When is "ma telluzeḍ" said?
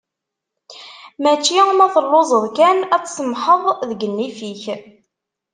1.77-2.43